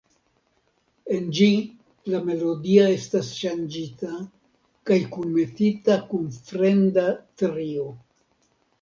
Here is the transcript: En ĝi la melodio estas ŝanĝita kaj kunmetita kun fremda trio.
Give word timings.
En 1.17 1.27
ĝi 1.39 1.49
la 2.13 2.21
melodio 2.31 2.87
estas 2.95 3.31
ŝanĝita 3.43 4.11
kaj 4.91 5.01
kunmetita 5.15 6.01
kun 6.11 6.29
fremda 6.51 7.09
trio. 7.45 7.91